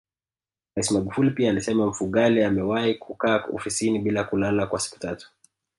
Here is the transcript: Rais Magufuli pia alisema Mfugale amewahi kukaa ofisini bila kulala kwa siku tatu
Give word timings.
Rais 0.75 0.91
Magufuli 0.91 1.31
pia 1.31 1.49
alisema 1.49 1.87
Mfugale 1.87 2.45
amewahi 2.45 2.95
kukaa 2.95 3.43
ofisini 3.53 3.99
bila 3.99 4.23
kulala 4.23 4.67
kwa 4.67 4.79
siku 4.79 4.99
tatu 4.99 5.31